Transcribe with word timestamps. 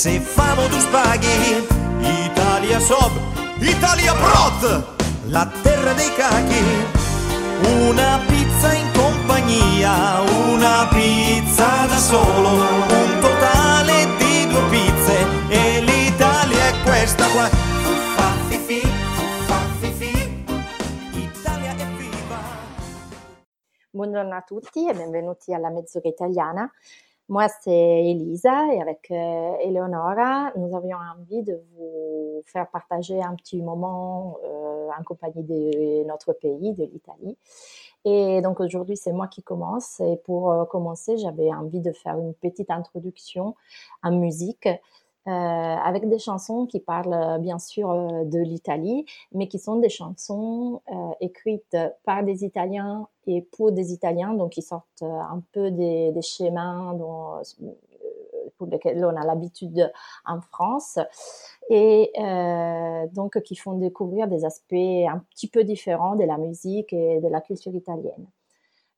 Se 0.00 0.18
famo 0.18 0.66
tu 0.68 0.78
spaghi, 0.78 1.62
Italia 2.00 2.80
Sob, 2.80 3.12
Italia 3.58 4.14
Prot, 4.14 4.96
la 5.26 5.46
terra 5.60 5.92
dei 5.92 6.10
cachi. 6.14 6.64
Una 7.86 8.18
pizza 8.26 8.72
in 8.72 8.90
compagnia, 8.94 10.22
una 10.48 10.88
pizza 10.88 11.84
da 11.84 11.98
solo, 11.98 12.48
un 12.48 13.18
totale 13.20 14.06
di 14.16 14.46
due 14.48 14.62
pizze 14.70 15.18
e 15.50 15.82
l'Italia 15.82 16.68
è 16.68 16.82
questa 16.82 17.28
qua. 17.32 17.46
Fa 18.16 18.32
fifi, 18.48 18.80
fa 18.80 19.58
fifi, 19.80 20.44
Italia 21.12 21.72
è 21.76 21.86
viva. 21.98 22.40
Bonjour 23.90 24.32
à 24.32 24.42
tutti 24.46 24.88
et 24.88 24.96
benvenuti 24.96 25.52
alla 25.52 25.68
Mezz'ora 25.68 26.08
Italiana. 26.08 26.72
Moi, 27.30 27.46
c'est 27.62 27.70
Elisa 27.70 28.74
et 28.74 28.82
avec 28.82 29.08
euh, 29.12 29.54
Eleonora, 29.60 30.50
nous 30.56 30.76
avions 30.76 30.96
envie 31.16 31.44
de 31.44 31.62
vous 31.76 32.42
faire 32.44 32.68
partager 32.68 33.22
un 33.22 33.36
petit 33.36 33.62
moment 33.62 34.36
euh, 34.44 34.88
en 34.98 35.04
compagnie 35.04 35.44
de 35.44 36.04
notre 36.08 36.32
pays, 36.32 36.74
de 36.74 36.82
l'Italie. 36.82 37.38
Et 38.04 38.42
donc 38.42 38.58
aujourd'hui, 38.58 38.96
c'est 38.96 39.12
moi 39.12 39.28
qui 39.28 39.44
commence. 39.44 40.00
Et 40.00 40.16
pour 40.24 40.50
euh, 40.50 40.64
commencer, 40.64 41.18
j'avais 41.18 41.54
envie 41.54 41.78
de 41.78 41.92
faire 41.92 42.18
une 42.18 42.34
petite 42.34 42.68
introduction 42.68 43.54
en 44.02 44.10
musique 44.10 44.68
euh, 45.26 45.30
avec 45.30 46.08
des 46.08 46.18
chansons 46.18 46.66
qui 46.66 46.80
parlent 46.80 47.12
euh, 47.12 47.38
bien 47.38 47.58
sûr 47.58 47.90
euh, 47.90 48.24
de 48.24 48.38
l'Italie, 48.38 49.04
mais 49.32 49.48
qui 49.48 49.58
sont 49.58 49.76
des 49.76 49.90
chansons 49.90 50.80
écrites 51.20 51.76
par 52.04 52.22
des 52.24 52.44
Italiens 52.44 53.06
et 53.26 53.42
pour 53.42 53.72
des 53.72 53.92
Italiens, 53.92 54.34
donc 54.34 54.52
qui 54.52 54.62
sortent 54.62 55.02
un 55.02 55.42
peu 55.52 55.70
des, 55.70 56.12
des 56.12 56.22
schémas 56.22 56.94
dont, 56.94 57.42
pour 58.56 58.66
lesquels 58.66 59.04
on 59.04 59.16
a 59.16 59.24
l'habitude 59.24 59.90
en 60.26 60.40
France, 60.40 60.98
et 61.70 62.10
euh, 62.18 63.06
donc 63.12 63.40
qui 63.42 63.56
font 63.56 63.74
découvrir 63.74 64.26
des 64.28 64.44
aspects 64.44 64.74
un 64.74 65.18
petit 65.30 65.48
peu 65.48 65.64
différents 65.64 66.16
de 66.16 66.24
la 66.24 66.36
musique 66.36 66.92
et 66.92 67.20
de 67.20 67.28
la 67.28 67.40
culture 67.40 67.74
italienne. 67.74 68.26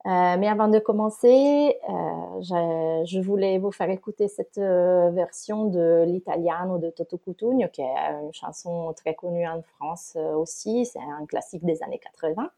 Euh, 0.05 0.37
mais 0.37 0.49
avant 0.49 0.67
de 0.67 0.81
commencer, 0.81 1.79
euh, 1.89 3.05
je, 3.05 3.21
voulais 3.21 3.59
vous 3.59 3.71
faire 3.71 3.89
écouter 3.89 4.27
cette 4.27 4.59
euh, 4.59 5.11
version 5.11 5.67
de 5.67 6.05
l'Italiano 6.07 6.79
de 6.79 6.91
Toto 6.91 7.19
Cutugno, 7.19 7.69
qui 7.69 7.83
est 7.83 7.95
une 8.21 8.33
chanson 8.33 8.93
très 8.97 9.15
connue 9.15 9.47
en 9.47 9.63
France 9.63 10.17
aussi. 10.37 10.87
C'est 10.87 10.99
un 10.99 11.25
classique 11.27 11.65
des 11.65 11.83
années 11.85 12.01
80. 12.01 12.51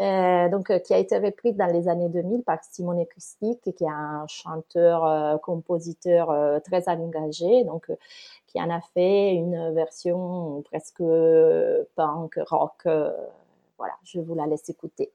Euh, 0.00 0.48
donc, 0.50 0.66
qui 0.82 0.94
a 0.94 0.98
été 0.98 1.18
reprise 1.18 1.56
dans 1.56 1.66
les 1.66 1.88
années 1.88 2.08
2000 2.08 2.44
par 2.44 2.62
Simone 2.62 3.04
Cristic, 3.06 3.60
qui 3.60 3.82
est 3.82 3.88
un 3.88 4.24
chanteur, 4.28 5.40
compositeur 5.40 6.32
très 6.62 6.88
engagé, 6.88 7.64
donc 7.64 7.90
qui 8.46 8.62
en 8.62 8.70
a 8.70 8.80
fait 8.80 9.32
une 9.32 9.74
version 9.74 10.62
presque 10.70 11.02
punk, 11.96 12.38
rock. 12.46 12.84
voilà, 13.78 13.94
je 14.04 14.20
vous 14.20 14.36
la 14.36 14.46
laisse 14.46 14.68
écouter. 14.68 15.10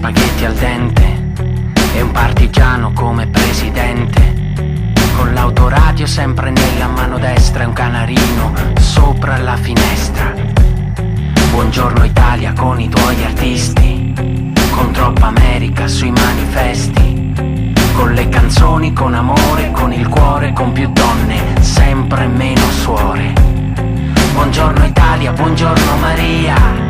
Spaghetti 0.00 0.46
al 0.46 0.54
dente 0.54 1.32
e 1.94 2.00
un 2.00 2.10
partigiano 2.10 2.90
come 2.94 3.26
presidente. 3.26 4.54
Con 5.14 5.34
l'autoradio 5.34 6.06
sempre 6.06 6.50
nella 6.50 6.88
mano 6.88 7.18
destra 7.18 7.64
e 7.64 7.66
un 7.66 7.74
canarino 7.74 8.54
sopra 8.78 9.36
la 9.36 9.56
finestra. 9.56 10.32
Buongiorno 11.50 12.02
Italia 12.04 12.54
con 12.54 12.80
i 12.80 12.88
tuoi 12.88 13.24
artisti, 13.24 14.14
con 14.70 14.90
troppa 14.90 15.26
America 15.26 15.86
sui 15.86 16.10
manifesti. 16.10 17.34
Con 17.92 18.14
le 18.14 18.26
canzoni, 18.30 18.94
con 18.94 19.12
amore, 19.12 19.70
con 19.72 19.92
il 19.92 20.08
cuore, 20.08 20.54
con 20.54 20.72
più 20.72 20.90
donne, 20.90 21.60
sempre 21.60 22.26
meno 22.26 22.70
suore. 22.70 23.34
Buongiorno 24.32 24.82
Italia, 24.82 25.32
buongiorno 25.32 25.96
Maria, 26.00 26.89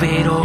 italiano 0.00 0.44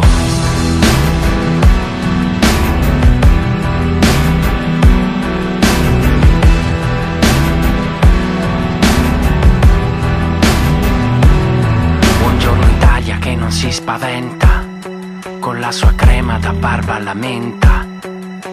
Buongiorno 12.20 12.66
Italia 12.76 13.18
che 13.18 13.34
non 13.34 13.50
si 13.50 13.70
spaventa, 13.72 14.64
con 15.40 15.58
la 15.60 15.72
sua 15.72 15.94
crema 15.94 16.38
da 16.38 16.52
barba 16.52 16.94
alla 16.94 17.14
menta, 17.14 17.86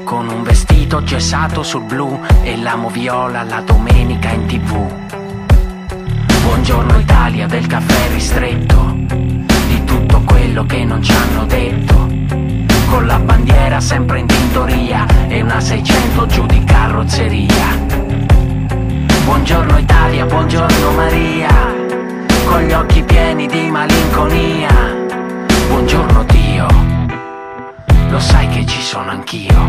con 0.04 0.30
un 0.30 0.44
vestito 0.44 1.04
gessato 1.04 1.64
sul 1.64 1.84
blu 1.84 2.20
e 2.44 2.58
l'amo 2.58 2.90
viola 2.90 3.44
la 3.44 3.62
domenica 3.62 4.30
in 4.30 4.46
tv. 4.46 5.02
Buongiorno 6.44 6.98
Italia 7.00 7.48
del 7.48 7.66
caffè 7.68 8.14
ristretto, 8.14 8.93
quello 10.44 10.66
che 10.66 10.84
non 10.84 11.02
ci 11.02 11.14
hanno 11.14 11.46
detto, 11.46 11.96
con 12.90 13.06
la 13.06 13.18
bandiera 13.18 13.80
sempre 13.80 14.20
in 14.20 14.28
tintoria 14.28 15.06
e 15.30 15.42
una 15.42 15.62
600 15.62 16.26
giù 16.26 16.46
di 16.46 16.62
carrozzeria. 16.66 17.78
Buongiorno 19.24 19.78
Italia, 19.78 20.26
buongiorno 20.26 20.92
Maria, 20.92 21.50
con 22.46 22.62
gli 22.62 22.74
occhi 22.74 23.04
pieni 23.04 23.48
di 23.48 23.70
malinconia. 23.70 24.70
Buongiorno 25.70 26.24
Dio, 26.26 26.68
lo 28.10 28.20
sai 28.20 28.48
che 28.50 28.66
ci 28.66 28.82
sono 28.82 29.12
anch'io. 29.12 29.63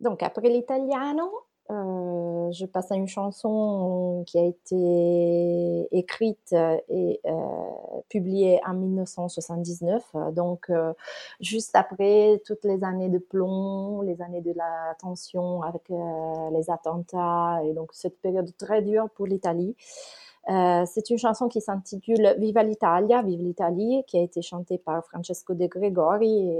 Donc 0.00 0.22
après 0.22 0.48
l'italiano, 0.48 1.30
euh, 1.70 2.50
je 2.50 2.66
passe 2.66 2.90
à 2.90 2.96
une 2.96 3.06
chanson 3.06 4.24
qui 4.26 4.38
a 4.38 4.44
été 4.44 5.88
écrite 5.96 6.52
et 6.88 7.20
euh, 7.26 7.36
publiée 8.08 8.60
en 8.66 8.74
1979, 8.74 10.02
donc 10.32 10.68
euh, 10.68 10.92
juste 11.40 11.76
après 11.76 12.42
toutes 12.44 12.64
les 12.64 12.82
années 12.82 13.08
de 13.08 13.18
plomb, 13.18 14.00
les 14.02 14.20
années 14.20 14.40
de 14.40 14.52
la 14.52 14.96
tension 14.98 15.62
avec 15.62 15.82
les 15.90 16.70
attentats 16.70 17.60
et 17.64 17.72
donc 17.72 17.90
cette 17.92 18.20
période 18.20 18.50
très 18.56 18.82
dure 18.82 19.08
pour 19.10 19.26
l'Italie. 19.26 19.76
C'est 20.48 21.10
une 21.10 21.18
chanson 21.18 21.46
qui 21.48 21.60
s'intitule 21.60 22.34
Viva 22.38 22.64
l'Italia, 22.64 23.22
Vive 23.22 23.42
l'Italie, 23.42 24.02
qui 24.08 24.18
a 24.18 24.22
été 24.22 24.42
chantée 24.42 24.78
par 24.78 25.04
Francesco 25.04 25.54
De 25.54 25.66
Gregori, 25.66 26.50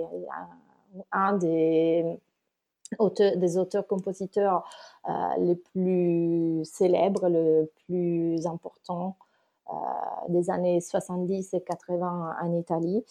un 1.10 1.37
des 1.37 2.20
auteurs, 2.98 3.37
des 3.37 3.58
auteurs-compositeurs 3.58 4.64
euh, 5.08 5.12
les 5.38 5.56
plus 5.56 6.64
célèbres, 6.64 7.28
le 7.28 7.70
plus 7.87 8.46
importants 8.46 9.16
euh, 9.70 9.75
des 10.28 10.50
années 10.50 10.81
70 10.81 11.54
et 11.54 11.60
80 11.60 12.37
en 12.42 12.58
Italie. 12.58 13.04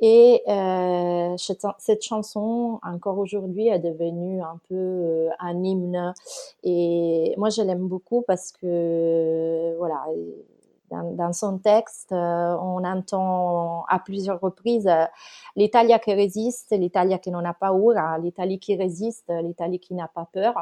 Et 0.00 0.42
euh, 0.48 1.36
cette 1.36 2.02
chanson, 2.02 2.80
encore 2.82 3.18
aujourd'hui, 3.18 3.68
est 3.68 3.78
devenue 3.78 4.40
un 4.40 4.58
peu 4.68 4.74
euh, 4.74 5.28
un 5.38 5.62
hymne. 5.62 6.14
Et 6.64 7.34
moi, 7.36 7.50
je 7.50 7.60
l'aime 7.60 7.88
beaucoup 7.88 8.22
parce 8.26 8.52
que, 8.52 9.76
voilà, 9.76 10.06
dans, 10.90 11.32
son 11.32 11.58
texte, 11.58 12.12
euh, 12.12 12.56
on 12.60 12.84
entend 12.84 13.84
à 13.88 13.98
plusieurs 13.98 14.40
reprises 14.40 14.86
euh, 14.86 15.04
l'Italia 15.56 15.98
qui 15.98 16.14
résiste, 16.14 16.72
l'Italia 16.72 17.18
qui 17.18 17.30
n'en 17.30 17.44
a 17.44 17.54
pas 17.54 17.68
paura, 17.68 18.18
l'Italie 18.18 18.58
qui 18.58 18.76
résiste, 18.76 19.32
l'Italie 19.42 19.78
qui 19.78 19.94
n'a 19.94 20.08
pas 20.08 20.28
peur. 20.32 20.54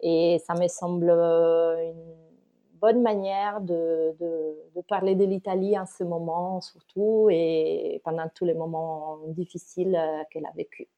Et 0.00 0.42
ça 0.46 0.54
me 0.54 0.68
semble 0.68 1.10
euh, 1.10 1.90
une 1.90 2.78
bonne 2.80 3.02
manière 3.02 3.60
de, 3.60 4.14
de 4.18 4.80
parler 4.88 5.14
de 5.14 5.24
l'Italie 5.24 5.78
en 5.78 5.86
ce 5.86 6.04
moment, 6.04 6.60
surtout, 6.60 7.28
et 7.30 8.00
pendant 8.04 8.28
tous 8.34 8.44
les 8.44 8.54
moments 8.54 9.18
difficiles 9.28 9.98
qu'elle 10.30 10.46
a 10.46 10.52
vécu. 10.54 10.88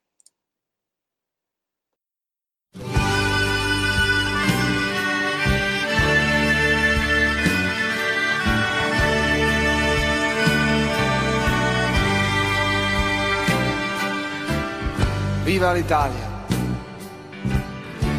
Viva 15.47 15.73
l'Italia! 15.73 16.29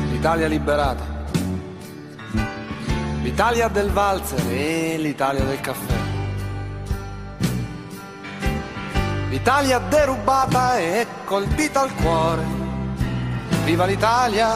L'Italia 0.10 0.48
liberata! 0.48 1.04
L'Italia 3.22 3.68
del 3.68 3.90
valzer 3.90 4.50
e 4.50 4.96
l'Italia 4.98 5.44
del 5.44 5.60
caffè. 5.60 5.94
L'Italia 9.30 9.78
derubata 9.80 10.78
e 10.78 11.06
colpita 11.26 11.82
al 11.82 11.94
cuore. 11.96 12.44
Viva 13.66 13.84
l'Italia! 13.84 14.54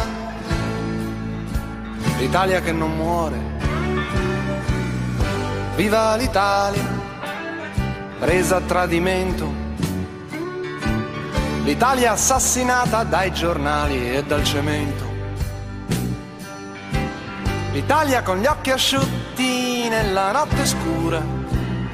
L'Italia 2.20 2.62
che 2.62 2.72
non 2.72 2.96
muore. 2.96 3.38
Viva 5.76 6.16
l'Italia! 6.16 6.88
Presa 8.18 8.56
a 8.56 8.62
tradimento 8.62 9.61
l'Italia 11.64 12.12
assassinata 12.12 13.04
dai 13.04 13.32
giornali 13.32 14.16
e 14.16 14.24
dal 14.24 14.44
cemento. 14.44 15.10
L'Italia 17.72 18.22
con 18.24 18.40
gli 18.40 18.46
occhi 18.46 18.72
asciutti 18.72 19.88
nella 19.88 20.32
notte 20.32 20.66
scura. 20.66 21.22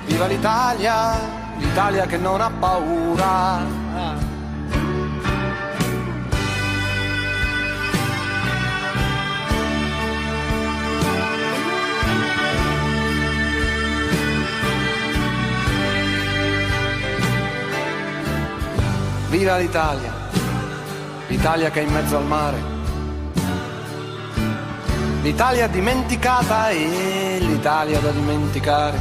Viva 0.06 0.26
l'Italia, 0.26 1.20
l'Italia 1.58 2.06
che 2.06 2.18
non 2.18 2.42
ha 2.42 2.50
paura. 2.50 3.87
Viva 19.30 19.58
l'Italia, 19.58 20.14
l'Italia 21.28 21.70
che 21.70 21.82
è 21.82 21.84
in 21.84 21.92
mezzo 21.92 22.16
al 22.16 22.26
mare, 22.26 22.58
l'Italia 25.22 25.68
dimenticata 25.68 26.70
e 26.70 27.38
l'Italia 27.42 28.00
da 28.00 28.12
dimenticare, 28.12 28.98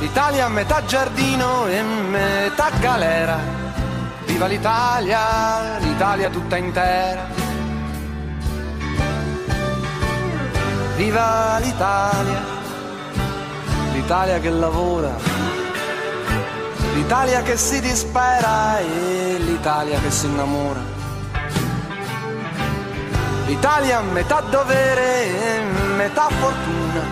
l'Italia 0.00 0.44
a 0.44 0.48
metà 0.48 0.84
giardino 0.84 1.66
e 1.66 1.82
metà 1.82 2.68
galera, 2.78 3.38
viva 4.26 4.46
l'Italia, 4.46 5.78
l'Italia 5.78 6.28
tutta 6.28 6.56
intera. 6.58 7.36
Viva 10.96 11.58
l'Italia, 11.60 12.42
l'Italia 13.92 14.40
che 14.40 14.50
lavora 14.50 15.57
l'Italia 16.98 17.42
che 17.42 17.56
si 17.56 17.80
dispera 17.80 18.80
e 18.80 19.38
l'Italia 19.38 20.00
che 20.00 20.10
si 20.10 20.26
innamora. 20.26 20.80
L'Italia 23.46 24.00
metà 24.00 24.40
dovere 24.40 25.06
e 25.26 25.62
metà 25.96 26.28
fortuna. 26.28 27.02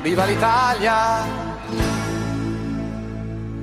Viva 0.00 0.24
l'Italia! 0.24 1.46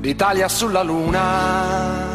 L'Italia 0.01 0.47
sulla 0.47 0.83
luna. 0.83 2.14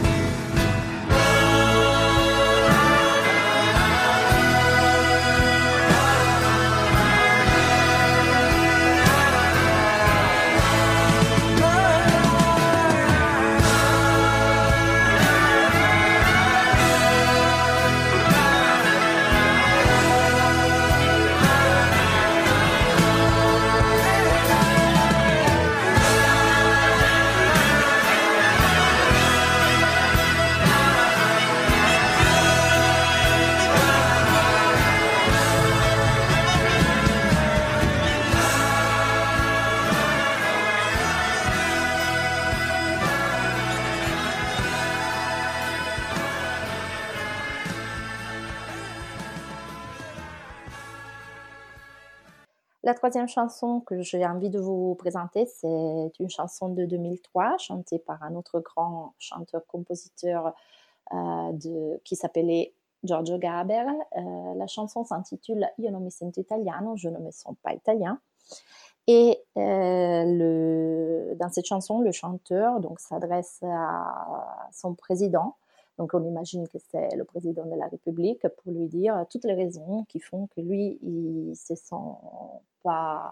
La 52.83 52.95
troisième 52.95 53.27
chanson 53.27 53.81
que 53.81 54.01
j'ai 54.01 54.25
envie 54.25 54.49
de 54.49 54.59
vous 54.59 54.95
présenter, 54.95 55.45
c'est 55.45 56.11
une 56.19 56.29
chanson 56.29 56.69
de 56.69 56.85
2003, 56.85 57.57
chantée 57.59 57.99
par 57.99 58.23
un 58.23 58.35
autre 58.35 58.59
grand 58.59 59.13
chanteur-compositeur 59.19 60.55
euh, 61.13 61.97
qui 62.03 62.15
s'appelait 62.15 62.73
Giorgio 63.03 63.37
Gaber. 63.37 63.85
Euh, 64.17 64.53
la 64.55 64.65
chanson 64.65 65.03
s'intitule 65.03 65.69
Io 65.77 65.91
non 65.91 65.99
mi 65.99 66.09
sento 66.09 66.41
italiano, 66.41 66.95
je 66.97 67.09
ne 67.09 67.19
me 67.19 67.29
sens 67.29 67.55
pas 67.61 67.73
italien. 67.73 68.19
Et 69.05 69.39
euh, 69.57 71.35
dans 71.35 71.49
cette 71.49 71.65
chanson, 71.65 72.01
le 72.01 72.11
chanteur 72.11 72.79
donc 72.79 72.99
s'adresse 72.99 73.59
à 73.63 74.69
son 74.71 74.95
président. 74.95 75.55
Donc 76.01 76.15
on 76.15 76.23
imagine 76.25 76.67
que 76.67 76.79
c'est 76.89 77.15
le 77.15 77.23
président 77.25 77.63
de 77.63 77.75
la 77.75 77.85
République 77.85 78.41
pour 78.57 78.73
lui 78.73 78.87
dire 78.87 79.23
toutes 79.29 79.45
les 79.45 79.53
raisons 79.53 80.03
qui 80.09 80.19
font 80.19 80.47
que 80.47 80.59
lui, 80.59 80.97
il 81.03 81.53
se 81.55 81.75
sent 81.75 81.93
pas 82.81 83.31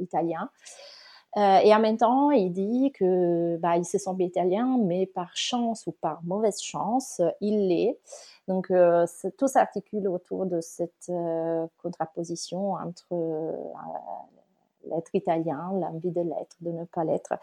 italien. 0.00 0.48
Euh, 1.36 1.58
et 1.58 1.74
en 1.74 1.80
même 1.80 1.98
temps, 1.98 2.30
il 2.30 2.50
dit 2.50 2.92
que 2.92 3.58
bah, 3.58 3.76
il 3.76 3.84
se 3.84 3.98
sent 3.98 4.16
italien, 4.20 4.78
mais 4.82 5.04
par 5.04 5.36
chance 5.36 5.86
ou 5.86 5.92
par 5.92 6.24
mauvaise 6.24 6.62
chance, 6.62 7.20
il 7.42 7.68
l'est. 7.68 7.98
Donc 8.48 8.70
euh, 8.70 9.06
tout 9.36 9.48
s'articule 9.48 10.08
autour 10.08 10.46
de 10.46 10.62
cette 10.62 11.10
euh, 11.10 11.66
contraposition 11.76 12.72
entre 12.72 13.12
euh, 13.12 13.52
l'être 14.86 15.14
italien, 15.14 15.72
l'envie 15.80 16.10
de 16.10 16.20
l'être, 16.20 16.56
de 16.60 16.70
ne 16.70 16.84
pas 16.84 17.04
l'être. 17.04 17.34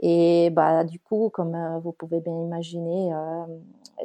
Et 0.00 0.50
bah 0.50 0.84
du 0.84 0.98
coup, 1.00 1.30
comme 1.30 1.54
euh, 1.54 1.78
vous 1.78 1.92
pouvez 1.92 2.20
bien 2.20 2.34
imaginer, 2.34 3.12
euh, 3.12 3.44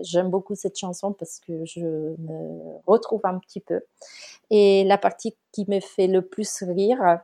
j'aime 0.02 0.30
beaucoup 0.30 0.56
cette 0.56 0.78
chanson 0.78 1.14
parce 1.14 1.40
que 1.40 1.66
je 1.66 1.82
me 1.82 2.80
retrouve 2.88 3.22
un 3.24 3.40
petit 3.40 3.60
peu. 3.60 3.82
Et 4.50 4.84
la 4.86 4.98
partie 4.98 5.36
qui 5.52 5.66
me 5.70 5.80
fait 5.80 6.08
le 6.08 6.22
plus 6.22 6.64
rire, 6.64 7.20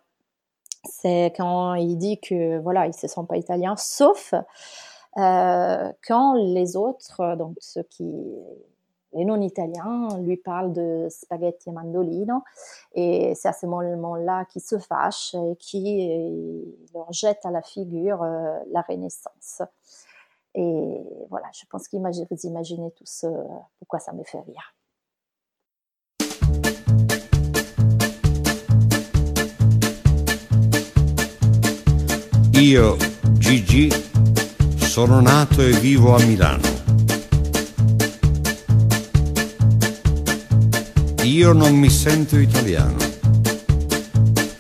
c'est 0.84 1.34
quand 1.36 1.76
il 1.76 1.98
dit 1.98 2.20
que 2.20 2.58
voilà, 2.60 2.88
il 2.88 2.94
se 2.94 3.08
sent 3.08 3.22
pas 3.28 3.38
italien, 3.38 3.76
sauf 3.78 4.34
euh, 5.18 5.92
quand 6.08 6.34
les 6.36 6.76
autres, 6.76 7.36
donc 7.36 7.56
ceux 7.60 7.84
qui 7.84 8.14
les 9.18 9.26
non-italiens 9.26 10.10
lui 10.20 10.38
parlent 10.38 10.74
de 10.74 11.08
spaghetti 11.10 11.70
et 11.70 11.72
mandolino 11.72 12.44
et 12.94 13.34
c'est 13.34 13.48
à 13.48 13.54
ce 13.54 13.66
moment-là 13.66 14.46
qu'ils 14.46 14.62
se 14.62 14.78
fâchent 14.78 15.34
et 15.34 15.56
qui 15.56 16.08
leur 16.94 17.12
jette 17.12 17.44
à 17.44 17.52
la 17.52 17.64
figure 17.64 18.22
euh, 18.22 18.60
la 18.72 18.82
Renaissance. 18.82 19.64
Et 20.54 21.04
voilà, 21.30 21.48
je 21.52 21.66
pense 21.70 21.88
que 21.88 21.98
vous 21.98 22.48
imaginez 22.48 22.92
tous 22.92 23.24
euh, 23.24 23.44
pourquoi 23.80 24.00
ça 24.00 24.14
me 24.14 24.24
fait 24.24 24.40
rire. 24.42 24.74
Io, 32.54 32.98
Gigi, 33.38 33.90
sono 34.78 35.22
nato 35.22 35.62
e 35.62 35.72
vivo 35.80 36.16
a 36.16 36.20
Milano. 36.24 36.77
Io 41.28 41.52
non 41.52 41.76
mi 41.76 41.90
sento 41.90 42.38
italiano, 42.40 42.96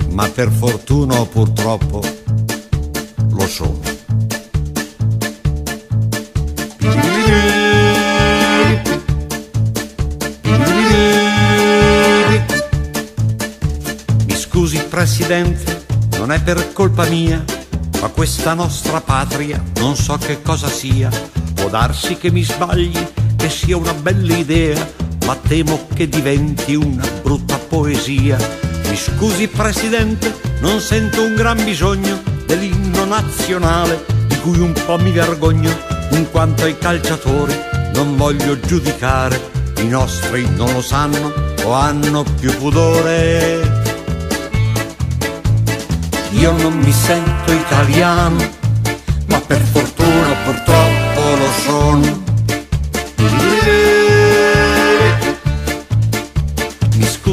ma 0.09 0.27
per 0.27 0.51
fortuna 0.51 1.17
o 1.17 1.25
purtroppo 1.25 2.03
lo 3.29 3.47
sono. 3.47 3.79
Mi 14.25 14.35
scusi 14.35 14.77
Presidente, 14.89 15.85
non 16.17 16.33
è 16.33 16.41
per 16.41 16.73
colpa 16.73 17.05
mia, 17.05 17.43
ma 18.01 18.09
questa 18.09 18.53
nostra 18.53 18.99
patria 18.99 19.63
non 19.77 19.95
so 19.95 20.17
che 20.17 20.41
cosa 20.41 20.67
sia. 20.67 21.09
Può 21.53 21.69
darsi 21.69 22.17
che 22.17 22.29
mi 22.29 22.43
sbagli, 22.43 23.07
che 23.37 23.49
sia 23.49 23.77
una 23.77 23.93
bella 23.93 24.35
idea, 24.35 24.96
ma 25.27 25.35
temo 25.35 25.87
che 25.93 26.07
diventi 26.07 26.73
una 26.73 27.05
brutta 27.21 27.57
poesia. 27.57 28.37
Mi 28.87 28.95
scusi 28.95 29.49
Presidente, 29.49 30.33
non 30.61 30.79
sento 30.79 31.21
un 31.21 31.35
gran 31.35 31.61
bisogno 31.65 32.23
dell'inno 32.45 33.03
nazionale, 33.03 34.05
di 34.27 34.39
cui 34.39 34.57
un 34.57 34.71
po' 34.85 34.97
mi 34.97 35.11
vergogno, 35.11 35.69
in 36.11 36.31
quanto 36.31 36.63
ai 36.63 36.77
calciatori 36.77 37.53
non 37.93 38.15
voglio 38.15 38.57
giudicare, 38.57 39.37
i 39.79 39.87
nostri 39.89 40.47
non 40.55 40.71
lo 40.71 40.81
sanno 40.81 41.33
o 41.65 41.73
hanno 41.73 42.23
più 42.39 42.55
pudore. 42.55 43.83
Io 46.31 46.51
non 46.53 46.77
mi 46.77 46.91
sento 46.93 47.51
italiano, 47.51 48.37
ma 49.25 49.41
per 49.41 49.59
fortuna 49.59 50.35
purtroppo 50.45 51.35
lo 51.35 51.51
sono. 51.65 52.27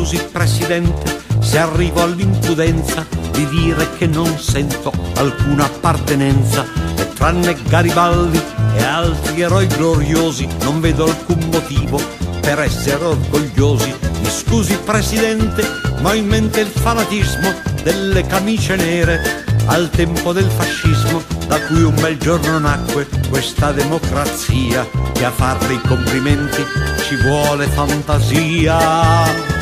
Scusi 0.05 0.23
Presidente 0.31 1.23
se 1.41 1.59
arrivo 1.59 2.03
all'imprudenza 2.03 3.07
di 3.31 3.49
dire 3.49 3.89
che 3.97 4.07
non 4.07 4.39
sento 4.39 4.93
alcuna 5.15 5.65
appartenenza 5.65 6.67
e 6.95 7.11
tranne 7.15 7.57
Garibaldi 7.69 8.39
e 8.77 8.83
altri 8.83 9.41
eroi 9.41 9.67
gloriosi 9.67 10.47
non 10.61 10.83
vedo 10.83 11.05
alcun 11.05 11.49
motivo 11.51 11.99
per 12.43 12.61
essere 12.61 13.03
orgogliosi. 13.03 13.95
Mi 14.21 14.29
scusi 14.29 14.77
Presidente, 14.85 15.67
ma 16.01 16.11
ho 16.11 16.15
in 16.15 16.27
mente 16.27 16.61
il 16.61 16.69
fanatismo 16.69 17.55
delle 17.83 18.27
camicie 18.27 18.77
nere 18.77 19.43
al 19.67 19.89
tempo 19.89 20.35
del 20.35 20.51
fascismo 20.51 21.23
da 21.47 21.59
cui 21.63 21.83
un 21.83 21.95
bel 21.95 22.19
giorno 22.19 22.59
nacque 22.59 23.09
questa 23.31 23.73
democrazia 23.73 24.87
che 25.15 25.25
a 25.25 25.31
farle 25.31 25.73
i 25.73 25.81
complimenti 25.81 26.63
ci 27.09 27.17
vuole 27.17 27.67
fantasia. 27.69 29.54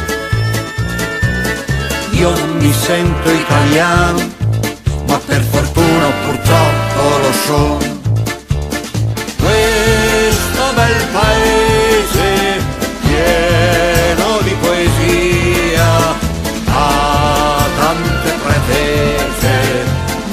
Io 2.23 2.33
mi 2.61 2.73
sento 2.73 3.31
italiano, 3.33 4.21
ma 5.09 5.19
per 5.27 5.43
fortuna 5.43 6.09
purtroppo 6.25 7.19
lo 7.21 7.33
sono. 7.33 7.79
Questo 9.39 10.73
bel 10.73 11.07
paese 11.11 12.63
pieno 13.01 14.39
di 14.43 14.55
poesia 14.61 16.15
ha 16.67 17.67
tante 17.77 18.35
pretese, 18.45 19.85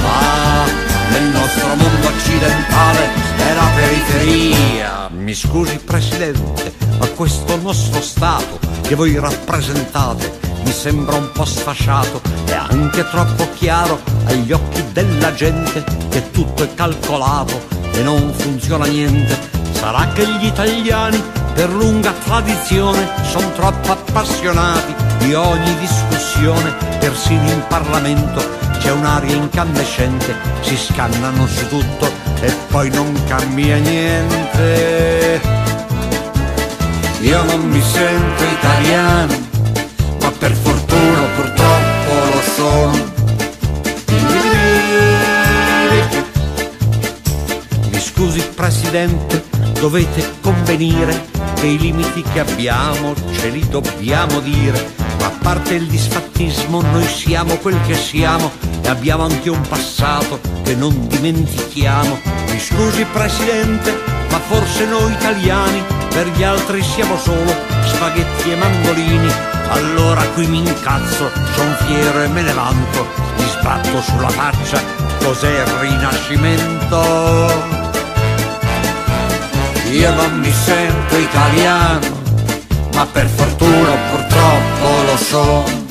ma 0.03 0.65
nel 1.09 1.23
nostro 1.23 1.69
mondo 1.69 2.07
occidentale 2.07 3.09
è 3.35 3.53
la 3.55 3.67
periferia. 3.73 5.09
Mi 5.09 5.33
scusi 5.33 5.79
Presidente, 5.79 6.71
ma 6.99 7.07
questo 7.07 7.57
nostro 7.59 7.99
Stato 7.99 8.59
che 8.83 8.93
voi 8.93 9.17
rappresentate 9.17 10.48
mi 10.63 10.71
sembra 10.71 11.15
un 11.15 11.31
po' 11.31 11.45
sfasciato 11.45 12.21
e 12.45 12.53
anche 12.53 13.07
troppo 13.09 13.47
chiaro 13.55 13.99
agli 14.25 14.51
occhi 14.51 14.83
della 14.91 15.33
gente 15.33 15.83
che 16.09 16.31
tutto 16.31 16.63
è 16.63 16.73
calcolato 16.73 17.61
e 17.91 18.01
non 18.01 18.33
funziona 18.33 18.85
niente. 18.85 19.37
Sarà 19.71 20.07
che 20.13 20.25
gli 20.27 20.45
italiani 20.45 21.21
per 21.53 21.69
lunga 21.69 22.11
tradizione 22.23 23.07
sono 23.23 23.51
troppo 23.51 23.91
appassionati 23.91 24.93
di 25.19 25.33
ogni 25.33 25.77
discussione, 25.79 26.73
persino 26.99 27.49
in 27.49 27.63
Parlamento 27.67 28.57
c'è 28.79 28.91
un'aria 28.91 29.35
incandescente, 29.35 30.33
si 30.61 30.77
scannano 30.77 31.45
su 31.47 31.67
tutto 31.67 32.09
e 32.39 32.51
poi 32.69 32.89
non 32.89 33.13
cambia 33.27 33.77
niente. 33.77 35.41
Io 37.21 37.43
non 37.43 37.59
mi 37.67 37.81
sento 37.81 38.43
italiano, 38.43 39.48
per 40.39 40.53
fortuna 40.53 41.21
purtroppo 41.35 42.11
lo 42.33 42.41
sono. 42.55 43.17
Mi 47.91 47.99
scusi 47.99 48.41
Presidente, 48.55 49.45
dovete 49.79 50.35
convenire 50.41 51.27
che 51.55 51.67
i 51.67 51.77
limiti 51.77 52.23
che 52.33 52.39
abbiamo 52.39 53.13
ce 53.33 53.49
li 53.49 53.67
dobbiamo 53.67 54.39
dire, 54.39 54.93
ma 55.19 55.25
a 55.25 55.37
parte 55.41 55.75
il 55.75 55.87
disfattismo 55.87 56.81
noi 56.81 57.05
siamo 57.05 57.55
quel 57.57 57.79
che 57.85 57.95
siamo 57.95 58.49
e 58.81 58.87
abbiamo 58.87 59.23
anche 59.23 59.49
un 59.49 59.61
passato 59.67 60.39
che 60.63 60.73
non 60.73 61.07
dimentichiamo. 61.07 62.17
Mi 62.49 62.59
scusi 62.59 63.05
Presidente, 63.11 63.93
ma 64.31 64.39
forse 64.39 64.85
noi 64.85 65.11
italiani 65.11 65.83
per 66.09 66.29
gli 66.29 66.43
altri 66.43 66.81
siamo 66.81 67.17
solo 67.17 67.53
spaghetti 67.83 68.51
e 68.51 68.55
mandolini. 68.55 69.57
Allora 69.69 70.21
qui 70.33 70.47
mi 70.47 70.59
incazzo, 70.59 71.29
son 71.53 71.75
fiero 71.85 72.23
e 72.23 72.27
me 72.27 72.41
ne 72.41 72.53
vanto, 72.53 73.05
mi 73.37 73.45
sbatto 73.47 74.01
sulla 74.01 74.29
faccia, 74.29 74.81
cos'è 75.23 75.61
il 75.61 75.65
rinascimento? 75.79 77.77
Io 79.91 80.13
non 80.13 80.39
mi 80.39 80.51
sento 80.51 81.17
italiano, 81.17 82.21
ma 82.93 83.05
per 83.05 83.27
fortuna 83.27 83.89
purtroppo 84.11 85.01
lo 85.05 85.17
sono. 85.17 85.88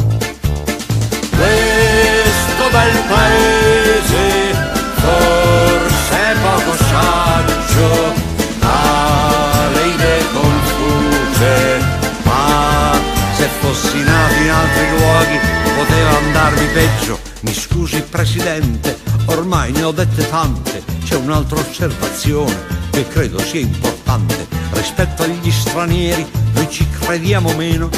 Poteva 15.79 16.17
andarmi 16.19 16.67
peggio. 16.73 17.21
Mi 17.43 17.55
scusi 17.55 18.03
presidente, 18.03 18.99
ormai 19.27 19.71
ne 19.71 19.85
ho 19.85 19.93
dette 19.93 20.29
tante, 20.29 20.83
c'è 21.05 21.15
un'altra 21.15 21.61
osservazione 21.61 22.53
che 22.91 23.07
credo 23.07 23.39
sia 23.39 23.61
importante. 23.61 24.49
Rispetto 24.73 25.23
agli 25.23 25.51
stranieri 25.53 26.27
noi 26.55 26.69
ci 26.69 26.85
crediamo 26.99 27.53
meno, 27.55 27.89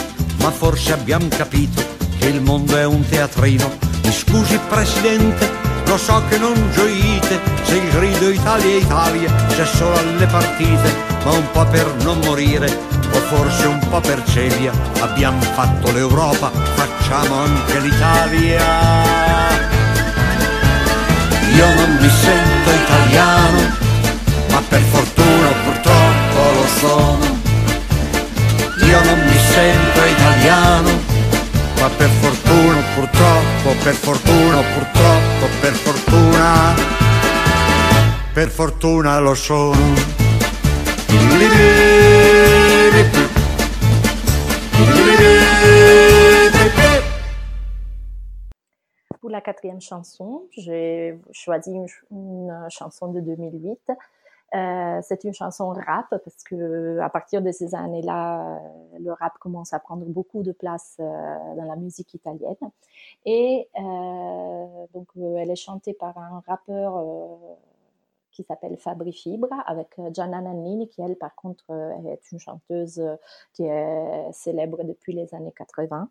ma 0.40 0.50
forse 0.50 0.92
abbiamo 0.92 1.28
capito 1.28 1.82
che 2.18 2.26
il 2.26 2.42
mondo 2.42 2.76
è 2.76 2.84
un 2.84 3.02
teatrino. 3.08 3.78
Mi 4.02 4.12
scusi 4.12 4.60
presidente, 4.68 5.48
lo 5.86 5.96
so 5.96 6.22
che 6.28 6.36
non 6.36 6.54
gioite 6.74 7.40
se 7.62 7.76
il 7.76 7.90
grido 7.92 8.28
Italia 8.28 8.76
Italia 8.76 9.32
c'è 9.48 9.64
solo 9.64 9.96
alle 9.96 10.26
partite, 10.26 10.94
ma 11.24 11.30
un 11.30 11.50
po' 11.50 11.64
per 11.64 11.94
non 12.02 12.18
morire 12.18 12.99
o 13.12 13.18
forse 13.20 13.66
un 13.66 13.78
po' 13.88 14.00
per 14.00 14.22
celia. 14.24 14.72
Abbiamo 15.00 15.40
fatto 15.40 15.92
l'Europa, 15.92 16.50
facciamo 16.74 17.42
anche 17.42 17.78
l'Italia. 17.80 18.64
Io 21.54 21.74
non 21.74 21.98
mi 22.00 22.08
sento 22.08 22.70
italiano, 22.70 23.76
ma 24.50 24.62
per 24.68 24.80
fortuna 24.80 25.48
purtroppo 25.64 26.52
lo 26.54 26.66
sono. 26.78 27.38
Io 28.82 29.04
non 29.04 29.20
mi 29.26 29.38
sento 29.52 30.04
italiano, 30.04 30.90
ma 31.80 31.88
per 31.88 32.08
fortuna 32.20 32.82
purtroppo, 32.94 33.74
per 33.82 33.94
fortuna 33.94 34.62
purtroppo, 34.74 35.48
per 35.60 35.72
fortuna, 35.72 36.74
per 38.32 38.48
fortuna 38.48 39.18
lo 39.18 39.34
sono. 39.34 40.18
Chanson, 49.78 50.46
j'ai 50.50 51.20
choisi 51.30 51.72
une, 52.10 52.66
chanson 52.70 53.12
de 53.12 53.20
2008. 53.20 53.78
Euh, 54.52 55.00
c'est 55.04 55.22
une 55.22 55.32
chanson 55.32 55.68
rap 55.68 56.08
parce 56.10 56.42
que 56.44 56.98
à 56.98 57.08
partir 57.08 57.40
de 57.40 57.52
ces 57.52 57.74
années-là, 57.76 58.56
euh, 58.56 58.98
le 58.98 59.12
rap 59.12 59.38
commence 59.38 59.72
à 59.72 59.78
prendre 59.78 60.04
beaucoup 60.06 60.42
de 60.42 60.50
place 60.50 60.96
euh, 60.98 61.04
dans 61.54 61.66
la 61.66 61.76
musique 61.76 62.14
italienne. 62.14 62.56
Et 63.24 63.68
donc, 64.92 65.08
elle 65.16 65.50
est 65.50 65.56
chantée 65.56 65.92
par 65.94 66.18
un 66.18 66.42
rappeur 66.48 67.04
qui 68.32 68.42
s'appelle 68.42 68.76
Fabri 68.76 69.12
Fibra 69.12 69.60
avec 69.66 70.00
Gianna 70.12 70.40
Nannini 70.40 70.88
qui, 70.88 71.02
elle, 71.02 71.16
par 71.16 71.34
contre, 71.34 71.70
est 72.06 72.32
une 72.32 72.40
chanteuse 72.40 73.02
qui 73.52 73.64
est 73.64 74.32
célèbre 74.32 74.82
depuis 74.82 75.12
les 75.12 75.32
années 75.34 75.52
80. 75.56 76.08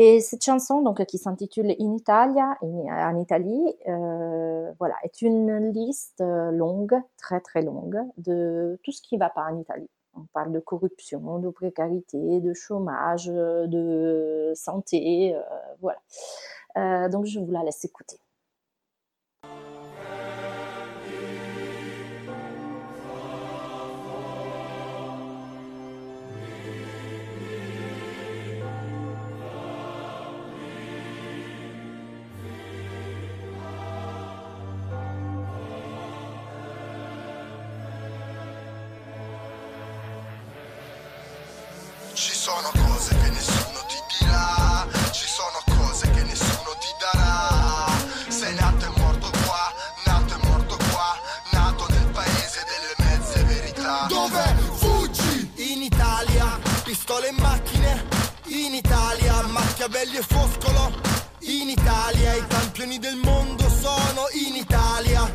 Et 0.00 0.20
cette 0.20 0.44
chanson, 0.44 0.80
donc, 0.80 1.04
qui 1.06 1.18
s'intitule 1.18 1.74
In 1.80 1.96
Italia, 1.96 2.56
en 2.62 3.18
Italie, 3.18 3.74
euh, 3.88 4.72
voilà, 4.78 4.94
est 5.02 5.22
une 5.22 5.72
liste 5.72 6.22
longue, 6.22 6.94
très 7.16 7.40
très 7.40 7.62
longue, 7.62 7.98
de 8.16 8.78
tout 8.84 8.92
ce 8.92 9.02
qui 9.02 9.16
ne 9.16 9.20
va 9.20 9.28
pas 9.28 9.46
en 9.50 9.58
Italie. 9.58 9.90
On 10.14 10.24
parle 10.32 10.52
de 10.52 10.60
corruption, 10.60 11.38
de 11.40 11.50
précarité, 11.50 12.40
de 12.40 12.52
chômage, 12.54 13.26
de 13.26 14.52
santé, 14.54 15.34
euh, 15.34 15.40
voilà. 15.80 15.98
Euh, 16.76 17.08
donc, 17.08 17.24
je 17.26 17.40
vous 17.40 17.50
la 17.50 17.64
laisse 17.64 17.84
écouter. 17.84 18.18
Pistole 57.08 57.28
e 57.28 57.32
macchine. 57.40 58.06
In 58.48 58.74
Italia, 58.74 59.42
Machiavelli 59.46 60.18
e 60.18 60.22
Foscolo. 60.22 60.92
In 61.40 61.70
Italia, 61.70 62.34
i 62.34 62.46
campioni 62.46 62.98
del 62.98 63.16
mondo 63.16 63.66
sono 63.70 64.26
in 64.32 64.54
Italia. 64.54 65.30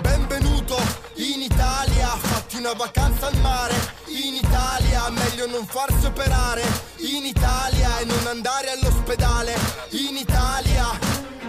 Benvenuto 0.00 0.78
in 1.16 1.42
Italia, 1.42 2.06
fatti 2.06 2.56
una 2.56 2.72
vacanza 2.72 3.26
al 3.26 3.36
mare. 3.40 3.74
In 4.06 4.34
Italia, 4.34 5.10
meglio 5.10 5.46
non 5.46 5.66
farsi 5.66 6.06
operare. 6.06 6.62
In 6.98 7.26
Italia 7.26 7.98
e 7.98 8.04
non 8.06 8.26
andare 8.26 8.70
all'ospedale. 8.70 9.54
In 9.90 10.16
Italia, 10.16 10.98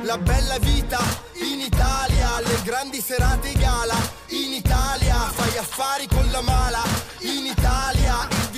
la 0.04 0.18
bella 0.18 0.58
vita. 0.60 1.00
In 1.42 1.62
Italia, 1.62 2.42
le 2.42 2.62
grandi 2.64 3.00
serate 3.00 3.52
e 3.52 3.58
gala. 3.58 3.96
In 4.30 4.54
Italia, 4.54 5.16
fai 5.16 5.58
affari 5.58 6.06
con 6.08 6.30
la 6.32 6.42
mala. 6.42 6.84
In 7.22 7.46
Italia, 7.46 7.57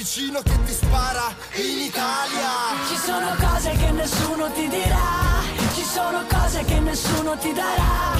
vicino 0.09 0.41
che 0.41 0.57
ti 0.65 0.73
spara. 0.73 1.35
In 1.53 1.81
Italia. 1.85 2.49
Ci 2.87 2.97
sono 2.97 3.29
cose 3.37 3.69
che 3.77 3.91
nessuno 3.91 4.51
ti 4.53 4.67
dirà, 4.67 5.07
ci 5.75 5.83
sono 5.83 6.23
cose 6.27 6.63
che 6.65 6.79
nessuno 6.79 7.37
ti 7.37 7.53
darà. 7.53 8.17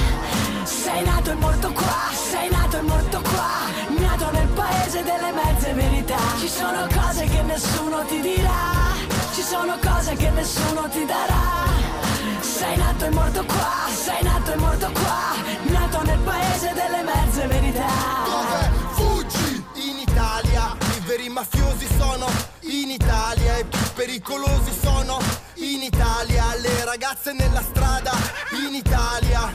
Sei 0.62 1.02
nato 1.04 1.30
e 1.32 1.34
morto 1.34 1.72
qua, 1.72 2.00
sei 2.12 2.48
nato 2.48 2.78
e 2.78 2.82
morto 2.82 3.20
qua, 3.22 3.50
nato 3.98 4.30
nel 4.30 4.48
paese 4.48 5.02
delle 5.02 5.32
mezze 5.32 5.72
verità. 5.72 6.22
Ci 6.38 6.48
sono 6.48 6.86
cose 6.94 7.24
che 7.24 7.42
nessuno 7.42 8.04
ti 8.04 8.20
dirà, 8.20 8.62
ci 9.34 9.42
sono 9.42 9.76
cose 9.82 10.14
che 10.14 10.30
nessuno 10.30 10.88
ti 10.90 11.04
darà. 11.04 11.66
Sei 12.40 12.76
nato 12.76 13.04
e 13.04 13.10
morto 13.10 13.44
qua, 13.44 13.90
sei 13.92 14.22
nato 14.22 14.52
e 14.52 14.56
morto 14.56 14.90
qua, 14.92 15.34
nato 15.62 16.02
nel 16.02 16.18
paese 16.18 16.72
delle 16.72 17.02
mezze 17.02 17.46
verità. 17.48 18.89
Veri 21.10 21.28
mafiosi 21.28 21.88
sono. 21.98 22.30
In 22.60 22.88
Italia 22.88 23.56
e 23.56 23.64
più 23.64 23.80
pericolosi 23.94 24.72
sono. 24.80 25.18
In 25.56 25.82
Italia, 25.82 26.54
le 26.54 26.84
ragazze 26.84 27.32
nella 27.32 27.62
strada. 27.62 28.12
In 28.64 28.74
Italia. 28.74 29.52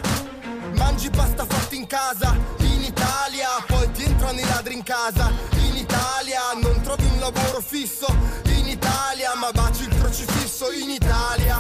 Mangi 0.74 1.10
pasta 1.10 1.46
fatta 1.46 1.74
in 1.76 1.88
casa. 1.88 2.36
In 2.58 2.84
Italia, 2.84 3.48
poi 3.68 3.90
ti 3.94 4.04
entrano 4.04 4.38
i 4.38 4.46
ladri 4.46 4.74
in 4.74 4.84
casa. 4.84 5.32
In 5.62 5.78
Italia, 5.78 6.42
non 6.62 6.82
trovi 6.82 7.06
un 7.06 7.20
lavoro 7.20 7.62
fisso. 7.62 8.08
In 8.48 8.68
Italia, 8.68 9.34
ma 9.36 9.52
baci 9.52 9.84
il 9.84 9.98
crocifisso. 9.98 10.72
In 10.72 10.90
Italia. 10.90 11.58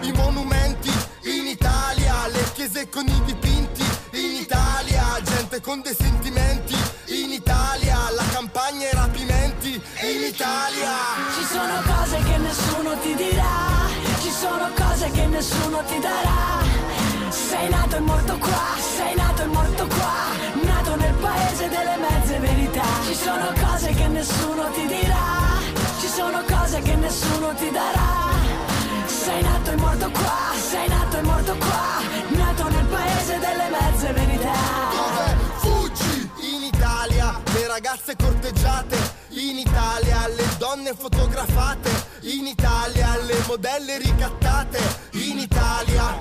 I 0.00 0.10
monumenti. 0.12 0.90
In 1.26 1.46
Italia, 1.46 2.26
le 2.26 2.44
chiese 2.54 2.88
con 2.88 3.06
i 3.06 3.22
dipinti. 3.24 3.84
In 4.14 4.34
Italia, 4.40 5.20
gente 5.22 5.60
con 5.60 5.80
dei 5.80 5.94
sentimenti. 5.94 6.74
In 7.06 7.30
Italia, 7.30 7.51
in 10.14 10.24
Italia. 10.24 10.94
Ci 11.34 11.44
sono 11.44 11.76
cose 11.92 12.16
che 12.28 12.36
nessuno 12.36 12.90
ti 13.00 13.14
dirà, 13.14 13.88
ci 14.20 14.30
sono 14.30 14.68
cose 14.74 15.10
che 15.10 15.26
nessuno 15.26 15.82
ti 15.88 15.98
darà. 15.98 16.60
Sei 17.30 17.68
nato 17.70 17.96
e 17.96 18.00
morto 18.00 18.36
qua, 18.38 18.64
sei 18.96 19.14
nato 19.14 19.42
e 19.42 19.46
morto 19.46 19.86
qua, 19.86 20.14
nato 20.62 20.96
nel 20.96 21.14
paese 21.14 21.68
delle 21.68 21.96
mezze 21.96 22.38
verità. 22.38 22.88
Ci 23.06 23.14
sono 23.14 23.46
cose 23.64 23.92
che 23.92 24.08
nessuno 24.08 24.70
ti 24.74 24.86
dirà, 24.86 25.26
ci 26.00 26.08
sono 26.08 26.42
cose 26.46 26.80
che 26.80 26.94
nessuno 26.94 27.54
ti 27.54 27.70
darà. 27.70 28.10
Sei 29.06 29.42
nato 29.42 29.70
e 29.70 29.76
morto 29.76 30.10
qua, 30.10 30.40
sei 30.70 30.88
nato 30.88 31.16
e 31.16 31.22
morto 31.22 31.56
qua, 31.56 31.84
nato 32.28 32.68
nel 32.68 32.86
paese 32.86 33.38
delle 33.38 33.68
mezze 33.70 34.12
verità. 34.12 35.41
Le 37.52 37.66
ragazze 37.66 38.16
corteggiate, 38.16 38.96
in 39.28 39.58
Italia, 39.58 40.26
le 40.28 40.44
donne 40.58 40.94
fotografate, 40.94 41.90
in 42.22 42.46
Italia, 42.46 43.16
le 43.22 43.42
modelle 43.46 43.98
ricattate, 43.98 44.78
in 45.12 45.38
Italia. 45.38 46.20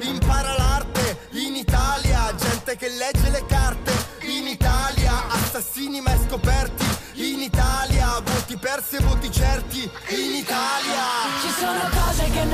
Impara 0.00 0.54
l'arte 0.56 1.28
in 1.32 1.54
Italia, 1.56 2.34
gente 2.36 2.76
che 2.76 2.88
legge 2.88 3.30
le 3.30 3.44
carte 3.46 3.92
in 4.20 4.46
Italia, 4.46 5.28
assassini 5.28 6.00
mai 6.00 6.18
scoperti 6.28 6.84
in 7.14 7.40
Italia, 7.40 8.20
voti 8.22 8.56
persi 8.56 8.96
e 8.96 9.00
voti 9.00 9.30
certi 9.32 9.82
in 10.08 10.34
Italia. 10.34 11.02
Ci 11.40 11.50
sono 11.58 11.95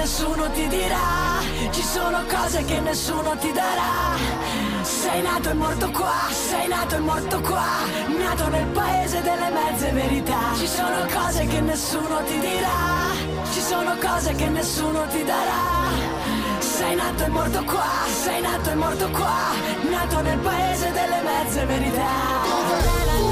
nessuno 0.03 0.51
ti 0.51 0.67
dirà, 0.67 1.39
ci 1.71 1.83
sono 1.83 2.25
cose 2.29 2.65
che 2.65 2.81
nessuno 2.81 3.37
ti 3.39 3.53
darà. 3.53 4.19
Sei 4.83 5.23
nato 5.23 5.51
e 5.51 5.55
morto 5.55 5.91
qua, 5.93 6.19
sei 6.49 6.67
nato 6.67 6.97
e 6.97 6.99
morto 6.99 7.41
qua, 7.41 7.71
nato 8.19 8.49
nel 8.49 8.67
paese 8.79 9.23
delle 9.23 9.51
mezze 9.51 9.93
verità. 9.93 10.43
Ci 10.59 10.67
sono 10.67 11.07
cose 11.07 11.47
che 11.47 11.61
nessuno 11.61 12.17
ti 12.25 12.39
dirà, 12.41 12.81
ci 13.53 13.61
sono 13.61 13.97
cose 14.01 14.35
che 14.35 14.49
nessuno 14.49 15.07
ti 15.07 15.23
darà. 15.23 15.63
sei 16.59 16.95
nato 16.97 17.25
e 17.25 17.29
morto 17.29 17.63
qua, 17.63 17.91
sei 18.25 18.41
nato 18.41 18.71
e 18.71 18.75
morto 18.75 19.09
qua, 19.11 19.39
nato 19.89 20.21
nel 20.21 20.39
paese 20.39 20.91
delle 20.91 21.21
mezze 21.23 21.65
verità. 21.65 23.32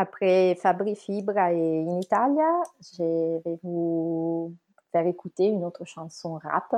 Après 0.00 0.54
Fabri 0.54 0.96
Fibra 0.96 1.52
et 1.52 1.84
In 1.86 2.00
Italia, 2.00 2.62
je 2.80 3.40
vais 3.44 3.58
vous 3.62 4.54
faire 4.92 5.06
écouter 5.06 5.44
une 5.44 5.62
autre 5.62 5.84
chanson 5.84 6.40
rap 6.42 6.74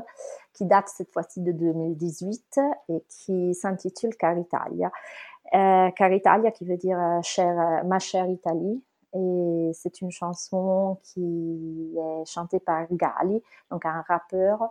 qui 0.53 0.65
date 0.65 0.89
cette 0.89 1.13
fois-ci 1.13 1.41
de 1.41 1.53
2018 1.53 2.59
et 2.89 3.05
qui 3.09 3.55
s'intitule 3.55 4.17
Caritalia. 4.17 4.91
Euh, 5.55 5.91
Caritalia 5.93 6.51
qui 6.51 6.65
veut 6.65 6.77
dire 6.77 6.99
euh, 6.99 7.23
chère- 7.23 7.85
ma 7.85 8.01
chère 8.01 8.27
Italie. 8.29 8.83
Et 9.15 9.71
c'est 9.73 10.01
une 10.01 10.11
chanson 10.11 10.99
qui 11.05 11.95
est 11.97 12.25
chantée 12.25 12.59
par 12.59 12.87
Gali, 12.91 13.41
donc 13.71 13.87
un 13.87 14.03
rappeur, 14.09 14.69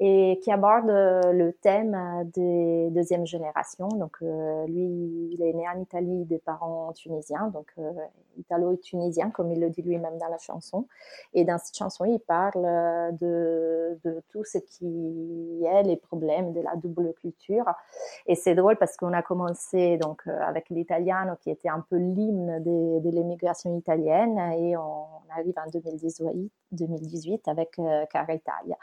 et 0.00 0.38
qui 0.42 0.50
aborde 0.50 0.90
euh, 0.90 1.32
le 1.32 1.52
thème 1.52 1.94
euh, 1.94 2.24
des 2.24 2.90
deuxième 2.90 3.26
génération. 3.26 3.88
Donc 3.88 4.16
euh, 4.22 4.66
lui, 4.66 5.30
il 5.32 5.42
est 5.42 5.52
né 5.52 5.64
en 5.68 5.80
Italie 5.80 6.24
des 6.24 6.38
parents 6.38 6.92
tunisiens, 6.92 7.48
donc 7.48 7.66
euh, 7.78 7.92
italo 8.38 8.72
et 8.72 8.78
tunisien, 8.78 9.30
comme 9.30 9.52
il 9.52 9.60
le 9.60 9.70
dit 9.70 9.82
lui-même 9.82 10.18
dans 10.18 10.28
la 10.28 10.38
chanson. 10.38 10.86
Et 11.34 11.44
dans 11.44 11.58
cette 11.58 11.76
chanson, 11.76 12.04
il 12.04 12.18
parle 12.18 12.64
euh, 12.64 13.12
de, 13.12 13.98
de 14.04 14.22
tout 14.30 14.44
ce 14.44 14.58
qui 14.58 15.64
est 15.64 15.82
les 15.82 15.96
problèmes 15.96 16.52
de 16.52 16.60
la 16.60 16.76
double 16.76 17.12
culture. 17.14 17.66
Et 18.26 18.34
c'est 18.34 18.54
drôle 18.54 18.76
parce 18.76 18.96
qu'on 18.96 19.12
a 19.12 19.22
commencé 19.22 19.96
donc 19.98 20.26
avec 20.26 20.70
l'italiano 20.70 21.34
qui 21.40 21.50
était 21.50 21.68
un 21.68 21.84
peu 21.88 21.96
l'hymne 21.96 22.62
de, 22.62 23.00
de 23.00 23.10
l'immigration 23.10 23.76
italienne 23.76 24.38
et 24.58 24.76
on 24.76 25.06
arrive 25.30 25.54
en 25.58 25.70
2018, 25.70 26.50
2018 26.72 27.48
avec 27.48 27.78
euh, 27.78 28.04
Italia. 28.28 28.76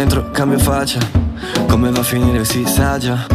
Entro, 0.00 0.30
cambio 0.30 0.58
faccia. 0.58 0.98
Come 1.68 1.90
va 1.90 2.00
a 2.00 2.02
finire 2.02 2.44
si 2.44 2.64
sa 2.66 2.98
già. 2.98 3.26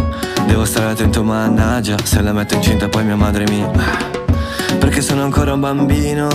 Devo 0.48 0.66
stare 0.66 0.92
attento 0.92 1.24
mannaggia. 1.24 1.96
Se 2.04 2.22
la 2.22 2.34
metto 2.34 2.56
incinta 2.56 2.88
poi 2.88 3.04
mia 3.04 3.16
madre 3.16 3.46
mi 3.48 3.66
Perché 4.80 5.02
sono 5.02 5.24
ancora 5.24 5.54
un 5.54 5.60
bambino. 5.60 6.28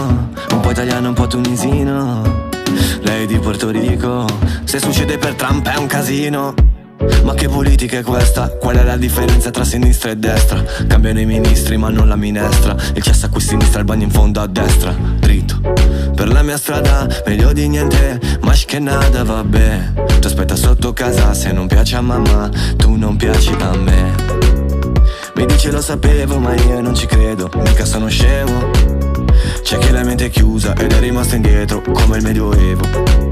Un 0.52 0.60
po' 0.60 0.70
italiano, 0.70 1.08
un 1.08 1.14
po' 1.14 1.26
tunisino. 1.26 2.48
Lei 3.02 3.26
di 3.26 3.38
Porto 3.38 3.70
Rico. 3.70 4.26
Se 4.64 4.78
succede 4.78 5.18
per 5.18 5.34
Trump 5.34 5.68
è 5.68 5.76
un 5.76 5.86
casino 5.86 6.69
ma 7.24 7.34
che 7.34 7.48
politica 7.48 7.98
è 7.98 8.02
questa? 8.02 8.48
Qual 8.48 8.76
è 8.76 8.82
la 8.82 8.96
differenza 8.96 9.50
tra 9.50 9.64
sinistra 9.64 10.10
e 10.10 10.16
destra? 10.16 10.62
Cambiano 10.86 11.20
i 11.20 11.24
ministri 11.24 11.76
ma 11.76 11.88
non 11.88 12.08
la 12.08 12.16
minestra. 12.16 12.76
Il 12.94 13.02
cesso 13.02 13.26
a 13.32 13.40
sinistra, 13.40 13.80
il 13.80 13.86
bagno 13.86 14.04
in 14.04 14.10
fondo 14.10 14.40
a 14.40 14.46
destra. 14.46 14.94
Dritto. 15.18 15.60
Per 16.14 16.28
la 16.28 16.42
mia 16.42 16.58
strada, 16.58 17.06
meglio 17.26 17.52
di 17.52 17.68
niente. 17.68 18.20
Ma 18.40 18.52
che 18.52 18.78
nada, 18.78 19.24
vabbè. 19.24 19.92
Ti 20.20 20.26
aspetta 20.26 20.56
sotto 20.56 20.92
casa 20.92 21.32
se 21.32 21.52
non 21.52 21.66
piace 21.66 21.96
a 21.96 22.02
mamma 22.02 22.50
Tu 22.76 22.94
non 22.94 23.16
piaci 23.16 23.54
a 23.58 23.76
me. 23.76 24.14
Mi 25.36 25.46
dice 25.46 25.70
lo 25.70 25.80
sapevo 25.80 26.38
ma 26.38 26.54
io 26.54 26.80
non 26.80 26.94
ci 26.94 27.06
credo. 27.06 27.50
Mica 27.54 27.84
sono 27.84 28.08
scemo. 28.08 28.70
C'è 29.62 29.78
chi 29.78 29.90
la 29.90 30.02
mente 30.04 30.26
è 30.26 30.30
chiusa 30.30 30.74
ed 30.74 30.92
è 30.92 30.98
rimasto 30.98 31.36
indietro 31.36 31.80
Come 31.80 32.16
il 32.18 32.22
medioevo 32.24 33.29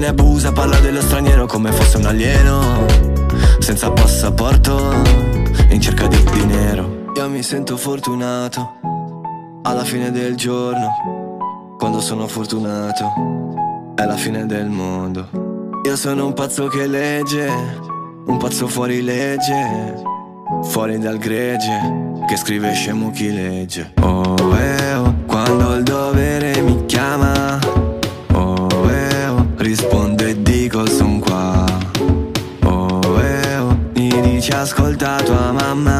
ne 0.00 0.06
abusa, 0.06 0.50
parla 0.50 0.78
dello 0.80 1.02
straniero 1.02 1.44
come 1.46 1.70
fosse 1.72 1.98
un 1.98 2.06
alieno 2.06 2.86
Senza 3.58 3.90
passaporto, 3.90 4.94
in 5.68 5.80
cerca 5.80 6.06
di 6.06 6.22
dinero. 6.32 7.12
Io 7.14 7.28
mi 7.28 7.42
sento 7.42 7.76
fortunato, 7.76 8.80
alla 9.62 9.84
fine 9.84 10.10
del 10.10 10.34
giorno 10.36 11.76
Quando 11.78 12.00
sono 12.00 12.26
fortunato, 12.26 13.92
è 13.94 14.04
la 14.04 14.16
fine 14.16 14.46
del 14.46 14.68
mondo. 14.68 15.28
Io 15.84 15.96
sono 15.96 16.26
un 16.26 16.32
pazzo 16.32 16.66
che 16.68 16.86
legge, 16.86 17.46
un 18.26 18.38
pazzo 18.38 18.66
fuori 18.66 19.02
legge 19.02 20.08
Fuori 20.62 20.98
dal 20.98 21.18
gregge, 21.18 22.22
che 22.26 22.36
scrive 22.36 22.72
scemo 22.72 23.10
chi 23.10 23.32
legge. 23.32 23.92
Oh, 24.00 24.34
eh, 24.56 24.94
oh, 24.94 25.14
quando 25.26 25.74
il 25.76 25.84
dovere 25.84 26.60
mi 26.60 26.84
chiama 26.86 27.39
rispondo 29.70 30.24
e 30.26 30.34
dico 30.42 30.84
son 30.88 31.20
qua 31.20 31.64
Oh, 32.64 33.20
eh, 33.22 33.56
oh, 33.58 33.78
mi 33.94 34.08
dici 34.20 34.50
ascolta 34.50 35.22
tua 35.22 35.52
mamma 35.52 35.99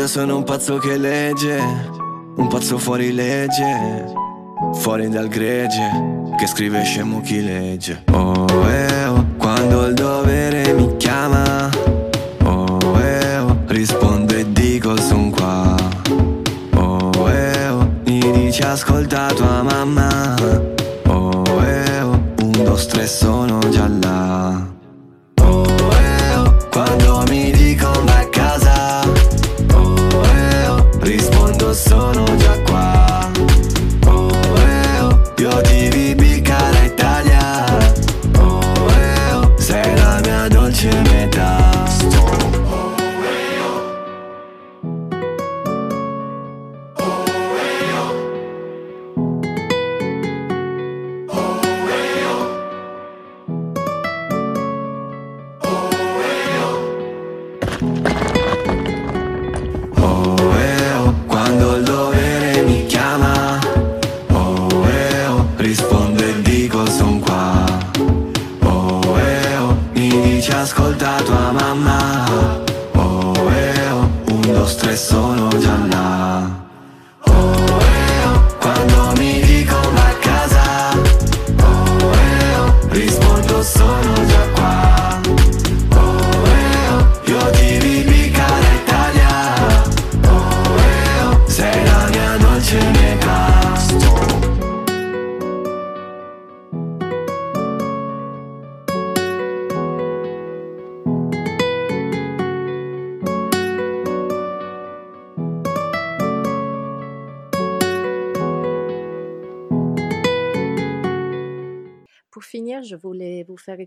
Io 0.00 0.06
sono 0.06 0.34
un 0.36 0.44
pazzo 0.44 0.78
che 0.78 0.96
legge 0.96 1.58
Un 2.36 2.48
pazzo 2.48 2.78
fuori 2.78 3.12
legge 3.12 4.10
Fuori 4.76 5.10
dal 5.10 5.28
gregge 5.28 6.32
Che 6.38 6.46
scrive 6.46 6.82
scemo 6.84 7.20
chi 7.20 7.44
legge. 7.44 8.04
Oh 8.12 8.46
eh 8.66 9.04
oh 9.04 9.26
Quando 9.36 9.84
il 9.84 9.92
dovere 9.92 10.72
mi 10.72 10.96
chiama 10.96 11.68
Oh 12.44 12.98
eh 12.98 13.36
oh 13.40 13.58
Rispondo 13.66 14.36
e 14.36 14.50
dico 14.50 14.96
son 14.96 15.28
qua. 15.32 15.76
Oh 16.76 17.28
eh 17.28 17.68
oh 17.68 17.90
Mi 18.06 18.20
dici 18.32 18.62
ascolta 18.62 19.26
tua 19.34 19.62
mamma. 19.62 20.34
Oh 21.08 21.44
eh 21.62 22.00
oh 22.00 22.18
Un, 22.40 22.52
due, 22.52 22.86
tre 22.88 23.06
sono 23.06 23.59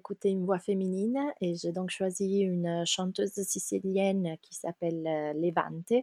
écouter 0.04 0.30
une 0.32 0.44
voix 0.46 0.60
féminine 0.60 1.18
et 1.40 1.56
j'ai 1.56 1.72
donc 1.72 1.90
choisi 1.90 2.40
une 2.42 2.86
chanteuse 2.86 3.32
sicilienne 3.44 4.36
qui 4.42 4.54
s'appelle 4.54 5.08
euh, 5.08 5.32
Levante 5.34 5.94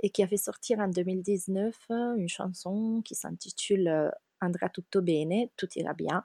et 0.00 0.10
qui 0.10 0.24
a 0.24 0.26
fait 0.26 0.36
sortir 0.36 0.80
en 0.80 0.88
2019 0.88 1.76
euh, 1.92 2.16
une 2.16 2.28
chanson 2.28 3.00
qui 3.04 3.14
s'intitule 3.14 3.86
euh, 3.86 4.10
Andrà 4.40 4.68
tutto 4.68 5.00
bene, 5.00 5.48
tout 5.56 5.68
ira 5.76 5.94
bien, 5.94 6.24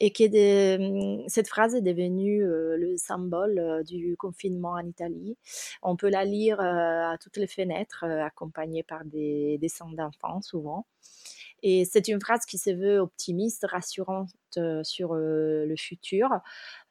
et 0.00 0.10
qui 0.10 0.24
est 0.24 0.28
de- 0.28 1.22
cette 1.28 1.48
phrase 1.48 1.74
est 1.76 1.80
devenue 1.80 2.42
euh, 2.44 2.76
le 2.76 2.96
symbole 2.98 3.58
euh, 3.58 3.82
du 3.84 4.16
confinement 4.18 4.72
en 4.72 4.84
Italie. 4.86 5.36
On 5.82 5.96
peut 5.96 6.10
la 6.10 6.24
lire 6.24 6.60
euh, 6.60 7.12
à 7.12 7.16
toutes 7.22 7.36
les 7.38 7.46
fenêtres, 7.46 8.04
euh, 8.04 8.22
accompagnée 8.24 8.82
par 8.82 9.04
des 9.04 9.56
dessins 9.58 9.88
d'enfants 9.92 10.42
souvent. 10.42 10.84
Et 11.62 11.84
c'est 11.84 12.08
une 12.08 12.20
phrase 12.20 12.44
qui 12.44 12.58
se 12.58 12.70
veut 12.70 12.98
optimiste, 12.98 13.66
rassurante 13.68 14.30
euh, 14.56 14.82
sur 14.84 15.14
euh, 15.14 15.66
le 15.66 15.76
futur 15.76 16.30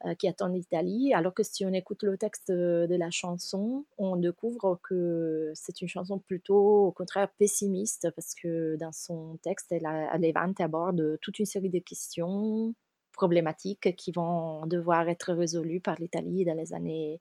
euh, 0.04 0.14
qui 0.14 0.28
attend 0.28 0.48
l'Italie, 0.48 1.14
alors 1.14 1.32
que 1.32 1.42
si 1.42 1.64
on 1.64 1.72
écoute 1.72 2.02
le 2.02 2.18
texte 2.18 2.50
de 2.50 2.94
la 2.96 3.10
chanson, 3.10 3.86
on 3.96 4.16
découvre 4.16 4.78
que 4.82 5.52
c'est 5.54 5.80
une 5.80 5.88
chanson 5.88 6.18
plutôt 6.18 6.86
au 6.86 6.92
contraire 6.92 7.28
pessimiste, 7.38 8.08
parce 8.14 8.34
que 8.34 8.76
dans 8.76 8.92
son 8.92 9.38
texte, 9.42 9.72
elle, 9.72 9.88
Levante 10.20 10.60
aborde 10.60 11.18
toute 11.20 11.38
une 11.38 11.46
série 11.46 11.70
de 11.70 11.78
questions 11.78 12.74
problématiques 13.12 13.96
qui 13.96 14.12
vont 14.12 14.66
devoir 14.66 15.08
être 15.08 15.32
résolues 15.32 15.80
par 15.80 15.96
l'Italie 15.98 16.44
dans 16.44 16.54
les 16.54 16.72
années 16.74 17.20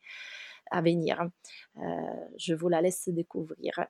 à 0.69 0.81
venir. 0.81 1.29
Je 2.38 2.53
vous 2.53 2.67
la 2.67 2.81
laisse 2.81 3.10
découvrir. 3.10 3.88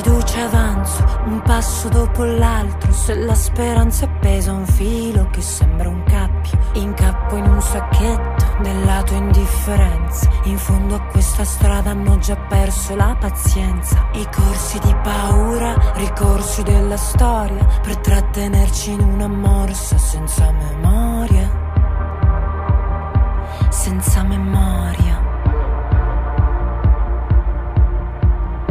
Fiducia 0.00 0.44
avanzo, 0.44 1.04
un 1.24 1.42
passo 1.42 1.88
dopo 1.88 2.22
l'altro, 2.22 2.92
se 2.92 3.16
la 3.16 3.34
speranza 3.34 4.04
appesa 4.04 4.52
a 4.52 4.54
un 4.54 4.64
filo 4.64 5.28
che 5.30 5.40
sembra 5.40 5.88
un 5.88 6.04
cappio, 6.04 6.56
incappo 6.74 7.34
in 7.34 7.44
un 7.44 7.60
sacchetto 7.60 8.46
della 8.62 9.02
tua 9.02 9.16
indifferenza, 9.16 10.30
in 10.44 10.56
fondo 10.56 10.94
a 10.94 11.00
questa 11.00 11.42
strada 11.42 11.90
hanno 11.90 12.16
già 12.18 12.36
perso 12.36 12.94
la 12.94 13.16
pazienza, 13.18 14.08
i 14.12 14.24
corsi 14.32 14.78
di 14.78 14.94
paura, 15.02 15.74
ricorsi 15.94 16.62
della 16.62 16.96
storia, 16.96 17.66
per 17.82 17.96
trattenerci 17.96 18.92
in 18.92 19.00
una 19.00 19.26
morsa 19.26 19.98
senza 19.98 20.52
memoria, 20.52 21.50
senza 23.68 24.22
memoria. 24.22 25.26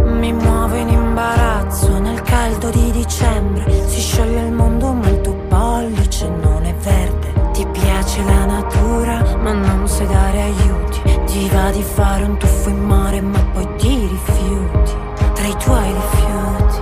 Mi 0.05 0.31
muovo 0.33 0.75
in 0.75 0.89
imbarazzo 1.17 1.97
nel 1.97 2.21
caldo 2.21 2.69
di 2.69 2.91
dicembre. 2.91 3.87
Si 3.87 3.99
scioglie 3.99 4.45
il 4.45 4.51
mondo, 4.51 4.93
ma 4.93 5.09
il 5.09 5.19
tuo 5.21 5.33
pollice 5.47 6.29
non 6.29 6.63
è 6.63 6.75
verde. 6.75 7.33
Ti 7.53 7.65
piace 7.71 8.23
la 8.23 8.45
natura, 8.45 9.23
ma 9.41 9.51
non 9.51 9.87
sai 9.87 10.05
dare 10.05 10.41
aiuti. 10.43 11.01
Ti 11.25 11.49
va 11.49 11.71
di 11.71 11.81
fare 11.81 12.23
un 12.23 12.37
tuffo 12.37 12.69
in 12.69 12.85
mare, 12.85 13.19
ma 13.21 13.39
poi 13.51 13.67
ti 13.77 14.07
rifiuti. 14.07 14.91
Tra 15.33 15.47
i 15.47 15.55
tuoi 15.57 15.91
rifiuti, 15.91 16.81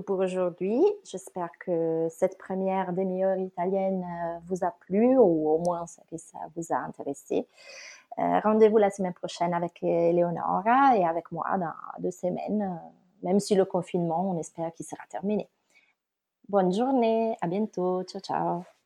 pour 0.00 0.18
aujourd'hui. 0.18 0.82
J'espère 1.04 1.50
que 1.58 2.08
cette 2.10 2.38
première 2.38 2.92
demi-heure 2.92 3.38
italienne 3.38 4.04
euh, 4.04 4.38
vous 4.46 4.64
a 4.64 4.70
plu 4.70 5.16
ou 5.16 5.48
au 5.48 5.58
moins 5.58 5.84
que 6.10 6.16
ça 6.16 6.38
vous 6.56 6.72
a 6.72 6.76
intéressé. 6.76 7.46
Euh, 8.18 8.40
rendez-vous 8.40 8.78
la 8.78 8.90
semaine 8.90 9.14
prochaine 9.14 9.54
avec 9.54 9.82
Eleonora 9.82 10.96
et 10.96 11.04
avec 11.04 11.30
moi 11.30 11.56
dans 11.58 12.00
deux 12.00 12.10
semaines, 12.10 12.62
euh, 12.62 13.26
même 13.26 13.40
si 13.40 13.54
le 13.54 13.64
confinement, 13.64 14.30
on 14.30 14.38
espère 14.38 14.72
qu'il 14.72 14.86
sera 14.86 15.04
terminé. 15.08 15.48
Bonne 16.48 16.72
journée, 16.72 17.36
à 17.40 17.46
bientôt, 17.46 18.02
ciao 18.04 18.20
ciao. 18.20 18.77